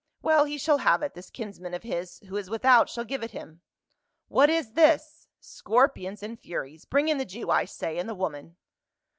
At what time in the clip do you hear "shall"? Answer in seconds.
0.57-0.79, 2.89-3.03